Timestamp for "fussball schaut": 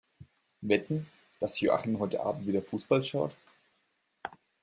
2.63-3.35